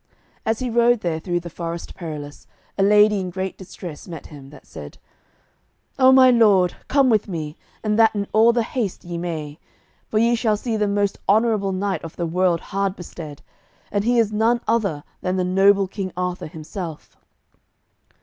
[0.47, 4.49] As he rode there through the Forest Perilous, a lady in great distress met him,
[4.49, 4.97] that said:
[5.99, 9.59] "O my lord, come with me, and that in all the haste ye may,
[10.07, 13.43] for ye shall see the most honourable knight of the world hard bestead,
[13.91, 17.15] and he is none other than the noble King Arthur himself."